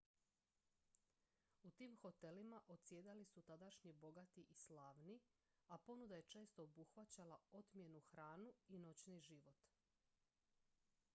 [1.63, 5.19] u tim hotelima odsjedali su tadašnji bogati i slavni
[5.67, 9.71] a ponuda je često obuhvaćala otmjenu hranu i noćni život